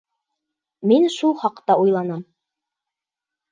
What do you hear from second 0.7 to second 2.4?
Мин шул хаҡта уйланам.